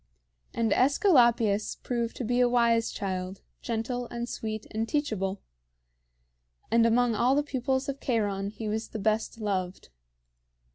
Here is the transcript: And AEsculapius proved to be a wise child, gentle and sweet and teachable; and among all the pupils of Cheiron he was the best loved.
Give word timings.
And 0.55 0.71
AEsculapius 0.71 1.75
proved 1.83 2.15
to 2.15 2.23
be 2.23 2.39
a 2.39 2.49
wise 2.49 2.89
child, 2.91 3.41
gentle 3.61 4.07
and 4.07 4.27
sweet 4.27 4.65
and 4.71 4.89
teachable; 4.89 5.43
and 6.71 6.87
among 6.87 7.13
all 7.13 7.35
the 7.35 7.43
pupils 7.43 7.87
of 7.87 7.99
Cheiron 7.99 8.49
he 8.49 8.67
was 8.67 8.87
the 8.87 8.97
best 8.97 9.39
loved. 9.39 9.89